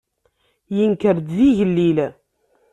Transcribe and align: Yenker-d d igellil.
Yenker-d 0.75 1.27
d 1.37 1.39
igellil. 1.49 1.97